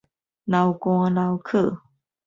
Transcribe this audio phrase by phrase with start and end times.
[0.03, 0.03] 流
[0.73, 1.77] 汗流洘